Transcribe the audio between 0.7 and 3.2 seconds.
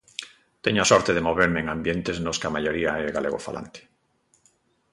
a sorte de moverme en ambientes nos que a maioría é